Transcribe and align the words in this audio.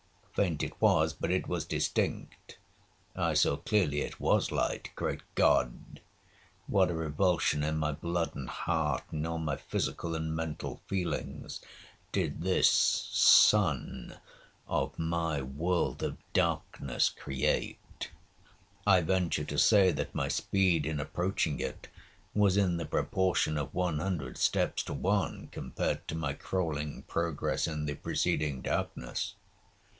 Faint 0.33 0.63
it 0.63 0.73
was, 0.81 1.13
but 1.13 1.29
it 1.29 1.45
was 1.45 1.65
distinct,—I 1.65 3.35
saw 3.35 3.57
clearly 3.57 4.01
it 4.01 4.19
was 4.19 4.49
light. 4.51 4.89
Great 4.95 5.21
God! 5.35 6.01
what 6.65 6.89
a 6.89 6.95
revulsion 6.95 7.63
in 7.63 7.77
my 7.77 7.91
blood 7.91 8.33
and 8.35 8.49
heart, 8.49 9.03
in 9.11 9.23
all 9.27 9.37
my 9.37 9.57
physical 9.57 10.15
and 10.15 10.35
mental 10.35 10.81
feelings, 10.87 11.59
did 12.11 12.41
this 12.41 12.71
sun 12.71 14.17
of 14.67 14.97
my 14.97 15.41
world 15.43 16.01
of 16.01 16.17
darkness 16.33 17.09
create! 17.09 18.09
I 18.87 19.01
venture 19.01 19.43
to 19.45 19.57
say, 19.59 19.91
that 19.91 20.15
my 20.15 20.29
speed 20.29 20.87
in 20.87 20.99
approaching 20.99 21.59
it 21.59 21.89
was 22.33 22.57
in 22.57 22.77
the 22.77 22.85
proportion 22.85 23.55
of 23.55 23.71
one 23.75 23.99
hundred 23.99 24.37
steps 24.39 24.81
to 24.83 24.93
one, 24.93 25.49
compared 25.51 26.07
to 26.07 26.15
my 26.15 26.33
crawling 26.33 27.03
progress 27.03 27.67
in 27.67 27.85
the 27.85 27.93
preceding 27.93 28.61
darkness. 28.61 29.35